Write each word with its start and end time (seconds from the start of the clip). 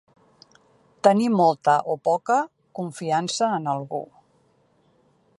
Tenir 1.07 1.27
molta, 1.41 1.75
o 1.93 1.97
poca, 2.09 2.37
confiança 2.79 3.51
en 3.59 3.69
algú. 3.75 4.01